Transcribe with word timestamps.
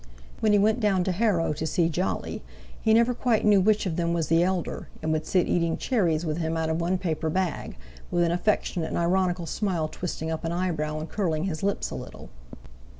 When 0.39 0.51
he 0.51 0.57
went 0.57 0.79
down 0.79 1.03
to 1.03 1.11
Harrow 1.11 1.53
to 1.53 1.67
see 1.67 1.87
Jolly, 1.87 2.41
he 2.81 2.91
never 2.91 3.13
quite 3.13 3.45
knew 3.45 3.61
which 3.61 3.85
of 3.85 3.97
them 3.97 4.13
was 4.13 4.29
the 4.29 4.41
elder, 4.41 4.87
and 4.99 5.11
would 5.11 5.27
sit 5.27 5.47
eating 5.47 5.77
cherries 5.77 6.25
with 6.25 6.37
him 6.39 6.57
out 6.57 6.69
of 6.71 6.81
one 6.81 6.97
paper 6.97 7.29
bag, 7.29 7.77
with 8.09 8.23
an 8.23 8.31
affectionate 8.31 8.87
and 8.87 8.97
ironical 8.97 9.45
smile 9.45 9.87
twisting 9.87 10.31
up 10.31 10.43
an 10.43 10.51
eyebrow 10.53 10.97
and 10.99 11.09
curling 11.09 11.43
his 11.43 11.61
lips 11.61 11.91
a 11.91 11.95
little. 11.95 12.29